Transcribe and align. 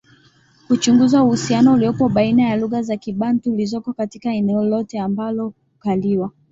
kuchunguza 0.67 1.23
uhusiano 1.23 1.73
uliopo 1.73 2.09
baina 2.09 2.43
ya 2.49 2.57
lugha 2.57 2.81
za 2.81 2.97
Kibantu 2.97 3.51
zilizoko 3.51 3.93
katika 3.93 4.33
eneo 4.33 4.63
lote 4.63 4.99
ambalo 4.99 5.53
hukaliwa 5.73 6.31